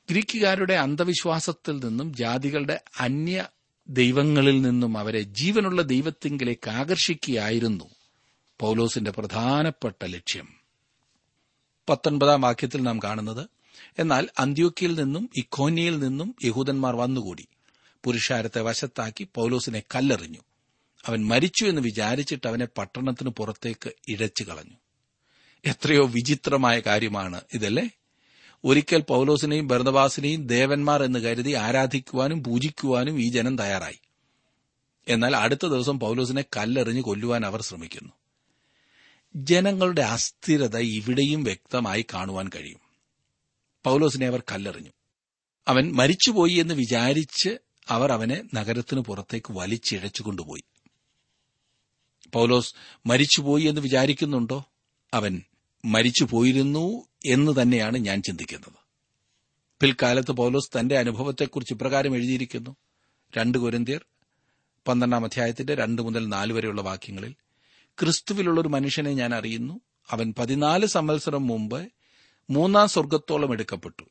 [0.09, 3.47] ഗ്രീക്കുകാരുടെ അന്ധവിശ്വാസത്തിൽ നിന്നും ജാതികളുടെ അന്യ
[3.89, 7.89] ദൈവങ്ങളിൽ നിന്നും അവരെ ജീവനുള്ള ദൈവത്തിങ്കിലേക്ക് ആകർഷിക്കുകയായിരുന്നു
[8.59, 10.47] പൌലോസിന്റെ പ്രധാനപ്പെട്ട ലക്ഷ്യം.
[11.89, 13.49] പത്തൊൻപതാം വാക്യത്തിൽ നാം കാണുന്നത്
[13.99, 17.47] എന്നാൽ അന്ത്യോക്കിയിൽ നിന്നും ഇക്കോന്യയിൽ നിന്നും യഹൂദന്മാർ വന്നുകൂടി.
[18.03, 20.39] പുരുഷാരത്തെ വശത്താക്കി പൌലോസിനെ കല്ലെറിഞ്ഞു.
[21.05, 24.75] അവൻ മരിച്ചു എന്ന് വിചാരിച്ചിട്ട് അവനെ പട്ടണത്തിന് പുറത്തേക്ക് ഇഴച്ചു കളഞ്ഞു
[25.65, 27.89] എത്രയോ വിചിത്രമായ കാര്യമാണ് ഇതല്ലേ?
[28.63, 33.99] ഒരിക്കൽ പൌലോസിനെയും ഭരണവാസിനെയും ദേവന്മാർ എന്ന് കരുതി ആരാധിക്കുവാനും പൂജിക്കുവാനും ഈ ജനം തയ്യാറായി.
[35.07, 38.13] എന്നാൽ അടുത്ത ദിവസം പൌലോസിനെ കല്ലെറിഞ്ഞ് കൊല്ലുവാൻ അവർ ശ്രമിക്കുന്നു.
[39.35, 42.79] ജനങ്ങളുടെ അസ്ഥിരത ഇവിടെയും വ്യക്തമായി കാണുവാൻ കഴിയും.
[43.83, 44.89] പൌലോസിനെ അവർ കല്ലെറിഞ്ഞു.
[45.67, 47.57] അവൻ മരിച്ചുപോയി എന്ന് വിചാരിച്ച്
[47.89, 50.63] അവർ അവനെ നഗരത്തിന് പുറത്തേക്ക് വലിച്ചിഴച്ചു കൊണ്ടുപോയി.
[52.33, 52.73] പൌലോസ്
[53.05, 54.65] മരിച്ചുപോയി എന്ന് വിചാരിക്കുന്നുണ്ടോ?
[55.13, 55.41] അവൻ
[55.85, 58.87] മരിച്ചുപോയിരുന്നു എന്ന് തന്നെയാണ് ഞാൻ ചിന്തിക്കുന്നത്.
[59.79, 62.75] പിൽക്കാലത്ത് പൗലോസ് തന്റെ അനുഭവത്തെക്കുറിച്ച് ഇപ്രകാരം എഴുതിയിരിക്കുന്നു.
[63.37, 64.05] രണ്ട് കുരന്തിയർ
[64.87, 67.35] പന്ത്രണ്ടാം അധ്യായത്തിന്റെ രണ്ട് മുതൽ നാല് വരെയുള്ള വാക്യങ്ങളിൽ
[67.99, 69.81] ക്രിസ്തുവിലുള്ള ഒരു മനുഷ്യനെ ഞാൻ അറിയുന്നു.
[70.09, 71.87] അവൻ പതിനാല് സംവത്സരം മുമ്പ്
[72.49, 74.03] മൂന്നാം സ്വർഗത്തോളം എടുക്കപ്പെട്ടു.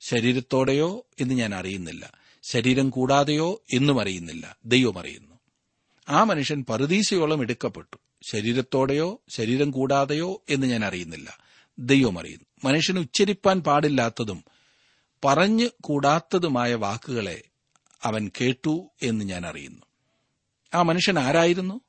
[0.00, 2.12] ശരീരത്തോടെയോ എന്ന് ഞാൻ അറിയുന്നില്ല.
[2.42, 4.56] ശരീരം കൂടാതെയോ എന്നും അറിയുന്നില്ല.
[4.64, 5.38] ദൈവം അറിയുന്നു.
[6.08, 7.96] ആ മനുഷ്യൻ പറുദീസയോളം എടുക്കപ്പെട്ടു.
[8.22, 11.38] ശരീരത്തോടെയോ ശരീരം കൂടാതെയോ എന്ന് ഞാൻ അറിയുന്നില്ല.
[11.78, 12.68] ദൈവം അറിയുന്നു.
[12.68, 14.44] മനുഷ്യന് ഉച്ചരിപ്പാൻ പാടില്ലാത്തതും
[15.24, 17.42] പറഞ്ഞു കൂടാത്തതുമായ വാക്കുകളെ
[18.02, 19.82] അവൻ കേട്ടു എന്ന് ഞാൻ അറിയുന്നു.
[20.74, 21.80] ആ മനുഷ്യൻ ആരായിരുന്നു?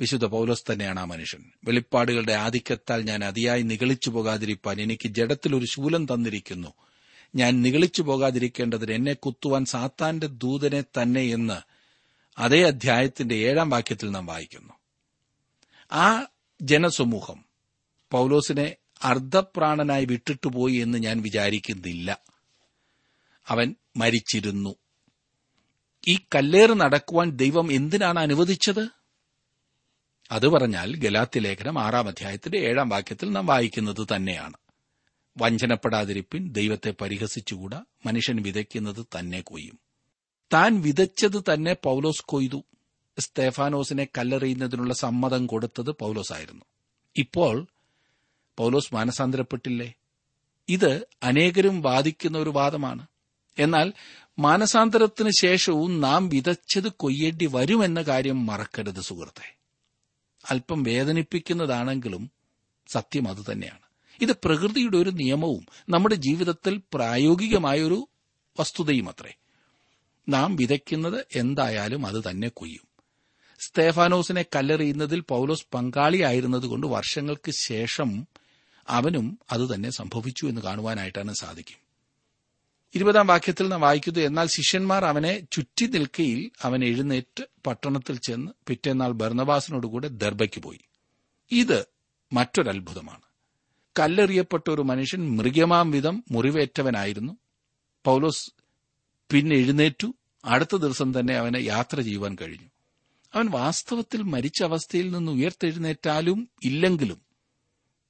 [0.00, 1.44] വിശുദ്ധ പൗലോസ് തന്നെയാണ് ആ മനുഷ്യൻ.
[1.64, 6.72] വെളിപ്പാടുകളുടെ ആധിക്യത്താൽ ഞാൻ അതിയായി നിഗളിച്ചു പോകാതിരിപ്പാൻ എനിക്ക് ജഡത്തിൽ ഒരു ശൂലം തന്നിരിക്കുന്നു.
[7.34, 11.60] ഞാൻ നിഗളിച്ചു പോകാതിരിക്കേണ്ടതിന് എന്നെ കുത്തുവാൻ സാത്താന്റെ ദൂതനെ തന്നെ എന്ന്
[12.40, 14.72] അതേ അധ്യായത്തിന്റെ ഏഴാം വാക്യത്തിൽ നാം വായിക്കുന്നു.
[15.94, 16.26] ആ
[16.62, 17.44] ജനസമൂഹം
[18.10, 22.18] പൗലോസിനെ അർദ്ധപ്രാണനായി വിട്ടിട്ടുപോയി എന്ന് ഞാൻ വിചാരിക്കുന്നില്ല.
[23.48, 24.74] അവൻ മരിച്ചിരുന്നു.
[26.08, 28.88] ഈ കല്ലേറ് നടക്കുവാൻ ദൈവം എന്തിനാണ് അനുവദിച്ചത്?
[30.30, 34.54] അത് പറഞ്ഞാൽ ഗലാത്തി ലേഖനം ആറാം അധ്യായത്തിന്റെ ഏഴാം വാക്യത്തിൽ നാം വായിക്കുന്നത് തന്നെയാണ്.
[35.38, 39.78] വഞ്ചനപ്പെടാതിരിപ്പിൻ ദൈവത്തെ പരിഹസിച്ചുകൂടാ മനുഷ്യൻ വിതയ്ക്കുന്നത് തന്നെ കൊയ്യും.
[40.52, 42.64] താൻ വിതച്ചത് തന്നെ പൗലോസ് കൊയ്തു.
[43.18, 46.64] സ്തേഫാനോസിനെ കല്ലെറിയുന്നതിനുള്ള സമ്മതം കൊടുത്തത് പൗലോസായിരുന്നു.
[47.16, 47.66] ഇപ്പോൾ
[48.58, 49.92] പൗലോസ് മാനസാന്തരപ്പെട്ടില്ലേ?
[50.68, 53.06] ഇത് അനേകരും വാദിക്കുന്ന ഒരു വാദമാണ്.
[53.58, 53.92] എന്നാൽ
[54.38, 59.56] മാനസാന്തരത്തിന് ശേഷവും നാം വിതച്ചത് കൊയ്യേണ്ടി വരുമെന്ന കാര്യം മറക്കരുത് സുഹൃത്തെ.
[60.50, 62.30] അല്പം വേദനിപ്പിക്കുന്നതാണെങ്കിലും
[62.92, 63.84] സത്യം അതുതന്നെയാണ്
[64.20, 68.08] ഇത് പ്രകൃതിയുടെ ഒരു നിയമവും നമ്മുടെ ജീവിതത്തിൽ പ്രായോഗികമായൊരു
[68.60, 69.34] വസ്തുതയും അത്രേ
[70.28, 72.83] നാം വിതയ്ക്കുന്നത് എന്തായാലും അത് തന്നെ കൊയ്യും.
[73.66, 78.26] സ്തേഫാനോസിനെ കല്ലെറിയുന്നതിൽ പൌലോസ് പങ്കാളിയായിരുന്നതുകൊണ്ട് വർഷങ്ങൾക്ക് ശേഷം
[78.88, 81.78] അവനും അതുതന്നെ സംഭവിച്ചു എന്ന് കാണുവാനായിട്ടാണ് സാധിക്കും.
[82.94, 90.08] ഇരുപതാം വാക്യത്തിൽ നാം വായിക്കുന്നു എന്നാൽ ശിഷ്യന്മാർ അവനെ ചുറ്റി നിൽക്കയിൽ അവൻ എഴുന്നേറ്റ് പട്ടണത്തിൽ ചെന്ന് പിറ്റേന്നാൾ ഭർണവാസിനോടുകൂടെ
[90.08, 90.80] ദർബയ്ക്ക് പോയി.
[91.52, 91.84] ഇത്
[92.32, 93.22] മറ്റൊരത്ഭുതമാണ്.
[93.98, 97.36] കല്ലെറിയപ്പെട്ട ഒരു മനുഷ്യൻ മൃഗമാം വിധം മുറിവേറ്റവനായിരുന്നു.
[98.04, 98.52] പൌലോസ്
[99.30, 100.14] പിന്നെ എഴുന്നേറ്റു.
[100.44, 102.68] അടുത്ത ദിവസം തന്നെ അവനെ യാത്ര ചെയ്യുവാൻ കഴിഞ്ഞു.
[103.34, 107.20] അവൻ വാസ്തവത്തിൽ മരിച്ച അവസ്ഥയിൽ നിന്ന് ഉയർത്തെഴുന്നേറ്റാലും ഇല്ലെങ്കിലും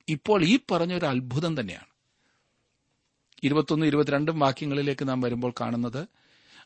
[0.09, 1.87] ഇപ്പോൾ ഈ പറഞ്ഞൊരു അത്ഭുതം തന്നെയാണ്.
[3.43, 6.09] ഇരുപത്തൊന്ന് ഇരുപത്തിരണ്ടും വാക്യങ്ങളിലേക്ക് നാം വരുമ്പോൾ കാണുന്നത്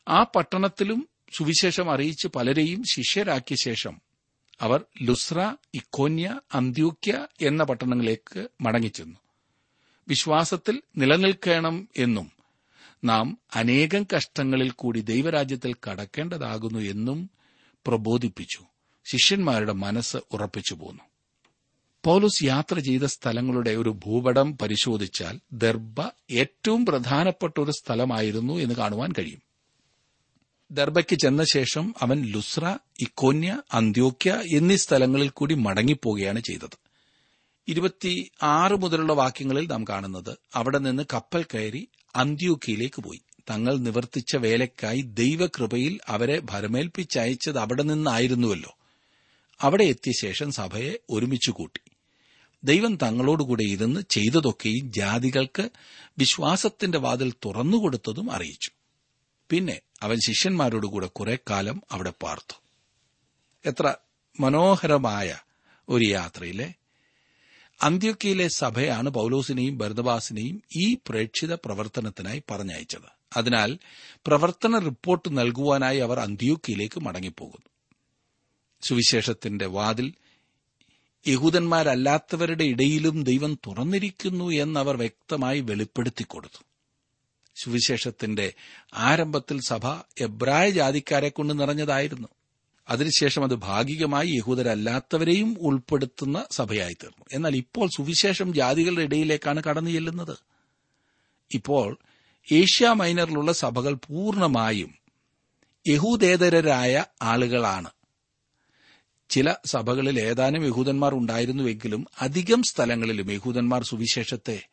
[0.07, 4.01] ആ പട്ടണത്തിലും സുവിശേഷം അറിയിച്ച് പലരെയും ശിഷ്യരാക്കിയ ശേഷം
[4.61, 9.19] അവർ ലുസ്ര ഇക്കോന്യ അന്ത്യോക്യ എന്ന പട്ടണങ്ങളിലേക്ക് മടങ്ങിച്ചെന്നു.
[10.07, 12.31] വിശ്വാസത്തിൽ നിലനിൽക്കണം എന്നും
[13.03, 17.29] നാം അനേകം കഷ്ടങ്ങളിൽ കൂടി ദൈവരാജ്യത്തിൽ കടക്കേണ്ടതാകുന്നു എന്നും
[17.87, 18.59] പ്രബോധിപ്പിച്ചു.
[19.11, 21.03] ശിഷ്യന്മാരുടെ മനസ്സ് ഉറപ്പിച്ചു പോന്നു.
[22.03, 25.95] പൗലോസ് യാത്ര ചെയ്ത സ്ഥലങ്ങളുടെ ഒരു ഭൂപടം പരിശോധിച്ചാൽ ദർബ
[26.31, 29.41] ഏറ്റവും പ്രധാനപ്പെട്ട ഒരു സ്ഥലമായിരുന്നു എന്ന് കാണുവാൻ കഴിയും.
[30.71, 36.77] ദർബയ്ക്ക് ചെന്ന ശേഷം അവൻ ലുസ്ര ഇക്കോന്യ അന്ത്യോക്യ എന്നീ സ്ഥലങ്ങളിൽ കൂടി മടങ്ങിപ്പോവുകയാണ് ചെയ്തത്.
[37.67, 43.21] ഇരുപത്തി ആറ് മുതലുള്ള വാക്യങ്ങളിൽ നാം കാണുന്നത് അവിടെ നിന്ന് കപ്പൽ കയറി അന്ത്യോക്യയിലേക്ക് പോയി.
[43.49, 48.77] തങ്ങൾ നിവർത്തിച്ച വേലയ്ക്കായി ദൈവകൃപയിൽ അവരെ ഭരമേൽപ്പിച്ചയച്ചത് അവിടെ നിന്നായിരുന്നുവല്ലോ.
[49.61, 51.81] അവിടെ എത്തിയ ശേഷം സഭയെ ഒരുമിച്ചു കൂട്ടി.
[52.63, 55.69] ദൈവം തങ്ങളോടുകൂടെ ഇരുന്ന് ചെയ്തതൊക്കെയും ജാതികൾക്ക്
[56.17, 58.71] വിശ്വാസത്തിന്റെ വാതിൽ തുറന്നുകൊടുത്തതും അറിയിച്ചു.
[59.49, 62.61] പിന്നെ അവൻ ശിഷ്യന്മാരോടുകൂടെ കുറെ കാലം അവിടെ പാർത്തു.
[63.65, 63.93] എത്ര
[64.39, 65.37] മനോഹരമായ
[65.89, 66.73] ഒരു യാത്രയിലെ
[67.81, 73.18] അന്ത്യൊക്കയിലെ സഭയാണ് പൌലോസിനെയും ഭരതവാസിനെയും ഈ പ്രേക്ഷിത പ്രവർത്തനത്തിനായി പറഞ്ഞയച്ചത്.
[73.37, 73.79] അതിനാൽ
[74.27, 77.69] പ്രവർത്തന റിപ്പോർട്ട് നൽകുവാനായി അവർ അന്ത്യോക്കിയിലേക്ക് മടങ്ങിപ്പോകുന്നു.
[78.81, 80.13] സുവിശേഷത്തിന്റെ വാതിൽ
[81.27, 86.63] യഹൂദന്മാരല്ലാത്തവരുടെ ഇടയിലും ദൈവം തുറന്നിരിക്കുന്നു എന്നവർ വ്യക്തമായി വെളിപ്പെടുത്തിക്കൊടുത്തു.
[87.63, 88.53] സുവിശേഷത്തിന്റെ
[88.93, 89.87] ആരംഭത്തിൽ സഭ
[90.21, 92.27] എബ്രായ ജാതിക്കാരെ കൊണ്ട് നിറഞ്ഞതായിരുന്നു.
[92.89, 100.37] അതിനുശേഷം അത് ഭാഗികമായി യഹൂദരല്ലാത്തവരെയും ഉൾപ്പെടുത്തുന്ന സഭയായി തീർന്നു എന്നാൽ ഇപ്പോൾ സുവിശേഷം ജാതികളുടെ ഇടയിലേക്കാണ് കടന്നു ചെല്ലുന്നത്.
[101.51, 101.97] ഇപ്പോൾ
[102.51, 104.95] ഏഷ്യ മൈനറിലുള്ള സഭകൾ പൂർണമായും
[105.87, 107.89] യഹൂദേതരരായ ആളുകളാണ്.
[109.29, 114.67] ചില സഭകളിൽ ഏതാനും യഹൂദന്മാർ ഉണ്ടായിരുന്നുവെങ്കിലും അധികം സ്ഥലങ്ങളിലും യഹൂദന്മാർ സുവിശേഷത്തെ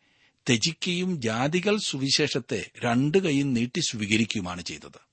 [0.49, 5.07] ത്യജിക്കുകയും ജാതികൾ സുവിശേഷത്തെ രണ്ടു കൈയും നീട്ടി സ്വീകരിക്കുകയുമാണ് ചെയ്തത്.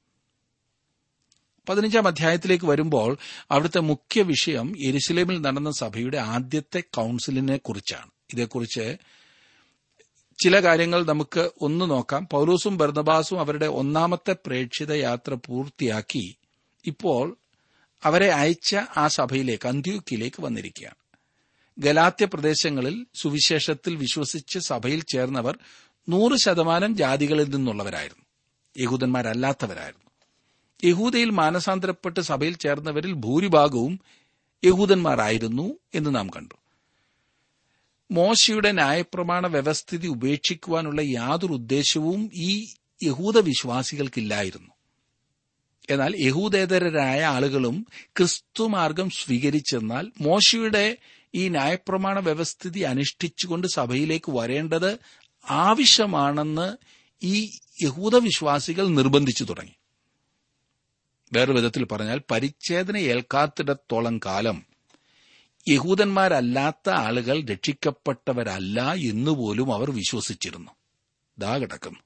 [1.70, 3.18] പതിനഞ്ചാം അധ്യായത്തിലേക്ക് വരുമ്പോൾ
[3.52, 8.12] അവിടുത്തെ മുഖ്യ വിഷയം എരുസലേമിൽ നടന്ന സഭയുടെ ആദ്യത്തെ കൌൺസിലിനെ കുറിച്ചാണ്.
[8.34, 8.98] ഇതേക്കുറിച്ച്
[10.40, 12.28] ചില കാര്യങ്ങൾ നമുക്ക് ഒന്ന് നോക്കാം.
[12.32, 16.36] പൗലൂസും ബർണബാസും അവരുടെ ഒന്നാമത്തെ പ്രേക്ഷിത യാത്ര പൂർത്തിയാക്കി
[16.86, 17.38] ഇപ്പോൾ
[18.04, 20.96] അവരെ അയച്ച ആ സഭയിലേക്ക് അന്ത്യൂക്കിലേക്ക് വന്നിരിക്കുകയാണ്.
[21.80, 25.58] ഗലാത്യ പ്രദേശങ്ങളിൽ സുവിശേഷത്തിൽ വിശ്വസിച്ച് സഭയിൽ ചേർന്നവർ
[26.10, 28.26] നൂറ് ശതമാനം ജാതികളിൽ നിന്നുള്ളവരായിരുന്നു.
[28.84, 30.10] യഹൂദന്മാരല്ലാത്തവരായിരുന്നു.
[30.90, 34.00] യഹൂദയിൽ മാനസാന്തരപ്പെട്ട് സഭയിൽ ചേർന്നവരിൽ ഭൂരിഭാഗവും
[34.66, 36.63] യഹൂദന്മാരായിരുന്നു എന്ന് നാം കണ്ടു.
[38.14, 42.68] മോശയുടെ ന്യായപ്രമാണ വ്യവസ്ഥിതി ഉപേക്ഷിക്കുവാനുള്ള യാതൊരു ഉദ്ദേശവും ഈ
[43.04, 44.74] യഹൂദ വിശ്വാസികൾക്കില്ലായിരുന്നു.
[45.90, 50.98] എന്നാൽ യഹൂദേതരരായ ആളുകളും ക്രിസ്തുമാർഗം സ്വീകരിച്ചെന്നാൽ മോശയുടെ
[51.36, 55.00] ഈ ന്യായപ്രമാണ വ്യവസ്ഥിതി അനുഷ്ഠിച്ചുകൊണ്ട് സഭയിലേക്ക് വരേണ്ടത്
[55.50, 56.78] ആവശ്യമാണെന്ന്
[57.24, 57.52] ഈ
[57.84, 59.76] യഹൂദ വിശ്വാസികൾ നിർബന്ധിച്ചു തുടങ്ങി.
[61.34, 64.73] വേറൊരു വിധത്തിൽ പറഞ്ഞാൽ പരിച്ഛേദന ഏൽക്കാത്തിടത്തോളം കാലം
[65.68, 70.72] യഹൂദന്മാരല്ലാത്ത ആളുകൾ രക്ഷിക്കപ്പെട്ടവരല്ല എന്നുപോലും അവർ വിശ്വസിച്ചിരുന്നു.
[71.38, 72.00] ദാ കിടക്കുന്നു.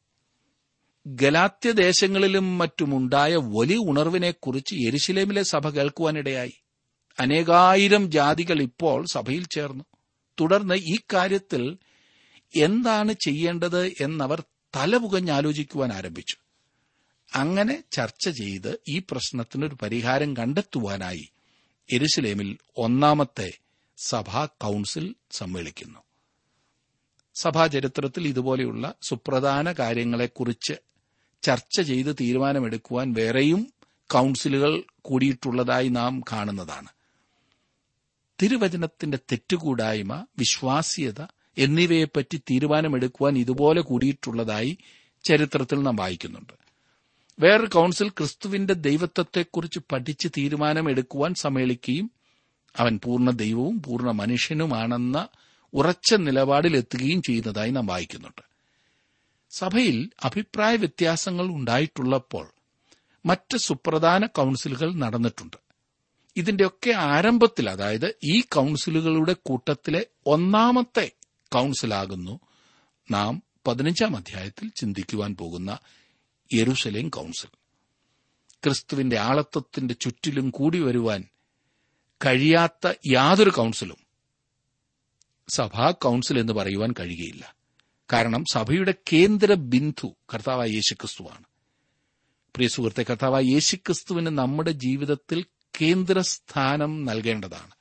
[1.07, 6.53] ഗലാത്യ ദേശങ്ങളിലും മറ്റുമുണ്ടായ വലിയ ഉണർവിനെക്കുറിച്ച് യെരുശലേമിലെ സഭ കേൾക്കുവാനിടയായി.
[7.19, 9.83] അനേകായിരം ജാതികൾ ഇപ്പോൾ സഭയിൽ ചേർന്നു.
[10.39, 11.77] തുടർന്ന് ഈ കാര്യത്തിൽ
[12.55, 14.43] എന്താണ് ചെയ്യേണ്ടത് എന്നവർ
[14.75, 16.35] തലപുകഞ്ഞാലോചിക്കുവാൻ ആരംഭിച്ചു.
[17.35, 21.29] അങ്ങനെ ചർച്ച ചെയ്ത് ഈ പ്രശ്നത്തിനൊരു പരിഹാരം കണ്ടെത്തുവാനായി
[21.91, 23.57] എരുസലേമിൽ ഒന്നാമത്തെ
[23.97, 25.99] സഭാ കൌൺസിൽ സമ്മേളിക്കുന്നു.
[27.35, 30.73] സഭാചരിത്രത്തിൽ ഇതുപോലെയുള്ള സുപ്രധാന കാര്യങ്ങളെക്കുറിച്ച്
[31.41, 33.73] ചർച്ച ചെയ്ത് തീരുമാനമെടുക്കുവാൻ വേറെയും
[34.13, 36.87] കൌൺസിലുകൾ കൂടിയിട്ടുള്ളതായി നാം കാണുന്നതാണ്.
[38.41, 41.21] തിരുവചനത്തിന്റെ തെറ്റുകൂടായ്മ വിശ്വാസ്യത
[41.57, 44.77] എന്നിവയെപ്പറ്റി തീരുമാനമെടുക്കുവാൻ ഇതുപോലെ കൂടിയിട്ടുള്ളതായി
[45.23, 46.66] ചരിത്രത്തിൽ നാം വായിക്കുന്നുണ്ട്.
[47.39, 52.11] വേറൊരു കൌൺസിൽ ക്രിസ്തുവിന്റെ ദൈവത്വത്തെക്കുറിച്ച് പഠിച്ച് തീരുമാനമെടുക്കുവാൻ സമ്മേളിക്കുകയും
[52.77, 55.27] അവൻ പൂർണ ദൈവവും പൂർണ മനുഷ്യനുമാണെന്ന
[55.73, 58.41] ഉറച്ച നിലപാടിൽ എത്തുകയും ചെയ്യുന്നതായി നാം വായിക്കുന്നുണ്ട്.
[59.51, 62.49] സഭയിൽ അഭിപ്രായ വ്യത്യാസങ്ങൾ ഉണ്ടായിട്ടുള്ളപ്പോൾ
[63.25, 65.57] മറ്റ് സുപ്രധാന കൌൺസിലുകൾ നടന്നിട്ടുണ്ട്.
[66.35, 71.11] ഇതിന്റെയൊക്കെ ആരംഭത്തിൽ അതായത് ഈ കൌൺസിലുകളുടെ കൂട്ടത്തിലെ ഒന്നാമത്തെ
[71.51, 72.39] കൌൺസിലാകുന്നു
[73.11, 75.77] നാം പതിനഞ്ചാം അധ്യായത്തിൽ ചിന്തിക്കുവാൻ പോകുന്ന
[76.53, 77.47] യെരുസലേം കൌൺസിൽ.
[78.63, 81.23] ക്രിസ്തുവിന്റെ ആളത്വത്തിന്റെ ചുറ്റിലും കൂടി വരുവാൻ
[82.25, 83.97] കഴിയാത്ത യാതൊരു കൌൺസിലും
[85.47, 87.55] സഭാ കൌൺസിൽ എന്ന് പറയുവാൻ കഴിയുകയില്ല.
[88.13, 91.43] കാരണം സഭയുടെ കേന്ദ്ര ബിന്ദു കർത്താവായ യേശുക്രിസ്തുവാണ്.
[92.55, 95.45] പ്രിയ സുഹൃത്തെ കർത്താവായ യേശുക്രിസ്തുവിന് നമ്മുടെ ജീവിതത്തിൽ
[95.81, 97.71] കേന്ദ്രസ്ഥാനം നൽകേണ്ടതാണ്.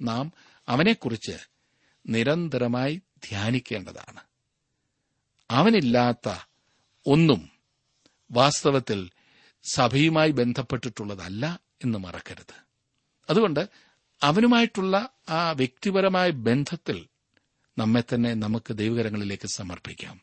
[0.00, 0.32] നാം
[0.68, 1.32] അവനെക്കുറിച്ച്
[2.08, 4.20] നിരന്തരമായി ധ്യാനിക്കേണ്ടതാണ്.
[5.50, 6.34] അവനില്ലാത്ത
[7.06, 7.57] ഒന്നും
[8.30, 9.10] വാസ്തവത്തിൽ
[9.72, 12.54] സഭയുമായി ബന്ധപ്പെട്ടിട്ടുള്ളതല്ല എന്ന് മറക്കരുത്.
[13.30, 13.68] അതുകൊണ്ട്
[14.22, 17.06] അവനുമായിട്ടുള്ള ആ വ്യക്തിപരമായ ബന്ധത്തിൽ
[17.78, 20.20] നമ്മെ തന്നെ നമുക്ക് ദൈവകരങ്ങളിലേക്ക് സമർപ്പിക്കാം.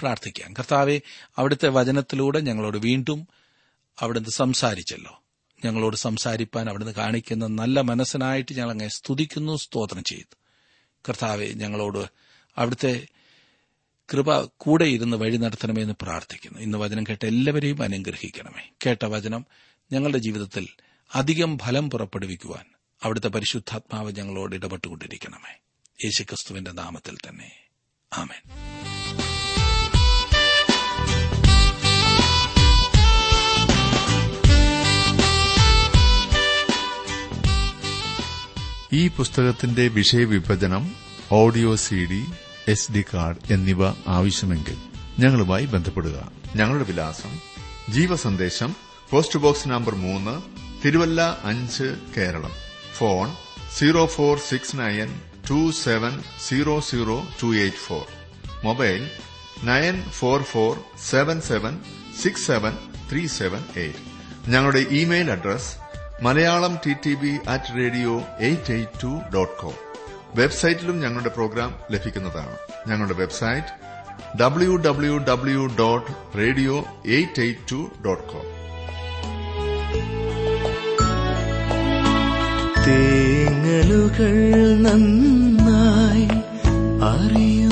[0.00, 0.52] പ്രാർത്ഥിക്കാം.
[0.52, 1.00] കർത്താവെ
[1.36, 3.28] അവിടുത്തെ വചനത്തിലൂടെ ഞങ്ങളോട് വീണ്ടും
[4.00, 5.22] അവിടുന്ന് സംസാരിച്ചല്ലോ.
[5.64, 10.34] ഞങ്ങളോട് സംസാരിപ്പാൻ അവിടുന്ന് കാണിക്കുന്ന നല്ല മനസ്സിനായിട്ട് ഞങ്ങൾ അങ്ങനെ സ്തുതിക്കുന്നു സ്തോത്രം ചെയ്തു.
[11.08, 12.06] കർത്താവെ ഞങ്ങളോട്
[12.56, 13.08] അവിടുത്തെ
[14.12, 16.58] കൃപ കൂടെ ഇരുന്ന് വഴി നടത്തണമെന്ന് പ്രാർത്ഥിക്കുന്നു.
[16.58, 18.70] ഇന്ന് വചനം കേട്ട എല്ലാവരെയും അനുഗ്രഹിക്കണമേ.
[18.86, 19.46] കേട്ട വചനം
[19.92, 20.68] ഞങ്ങളുടെ ജീവിതത്തിൽ
[21.14, 22.64] അധികം ഫലം പുറപ്പെടുവിക്കുവാൻ
[23.02, 25.58] അവിടുത്തെ പരിശുദ്ധാത്മാവ് ഞങ്ങളോട് ഇടപെട്ടുകൊണ്ടിരിക്കണമേ.
[26.04, 27.50] യേശുക്രിസ്തുവിന്റെ നാമത്തിൽ തന്നെ.
[28.12, 28.50] ആമേൻ.
[38.92, 40.94] ഈ പുസ്തകത്തിന്റെ വിഷയവിഭജനം
[41.32, 42.24] audio C D
[42.68, 44.76] S D card എന്നിവ ആവശ്യമെങ്കിൽ
[45.18, 46.32] ഞങ്ങളുമായി ബന്ധപ്പെടുക.
[46.56, 47.38] ഞങ്ങളുടെ വിലാസം
[47.92, 48.76] ജീവസന്ദേശം
[49.10, 50.42] പോസ്റ്റ് ബോക്സ് നമ്പർ മൂന്ന്
[50.84, 52.50] തിരുവല്ല അഞ്ച് Keralam.
[52.96, 53.32] Phone
[53.74, 58.06] zero four six nine two seven zero zero two eight four.
[58.64, 59.10] Mobile
[59.62, 61.80] nine four four seven seven
[62.22, 62.72] six seven
[63.12, 63.98] three seven eight.
[64.50, 65.76] ഞങ്ങളുടെ email address
[66.22, 69.85] Malayalam T T B at radio eight eight two dot com.
[70.36, 72.56] വെബ്സൈറ്റിലും ഞങ്ങളുടെ programme ലഭിക്കുന്നതാണ്.
[72.88, 73.72] ഞങ്ങളുടെ website
[74.40, 78.46] W W W dot radio eight eight two dot com
[82.86, 84.34] തേങ്ങലുകൾ
[84.82, 86.26] നന്നായി
[87.02, 87.65] അറിയുന്നവനൻ